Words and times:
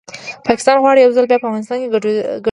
پاکستان 0.47 0.77
غواړي 0.83 0.99
یو 1.01 1.15
ځل 1.17 1.25
بیا 1.29 1.37
په 1.41 1.47
افغانستان 1.49 1.77
کې 1.79 1.87
ګډوډي 1.93 2.11
رامنځته 2.17 2.29
کړي 2.33 2.39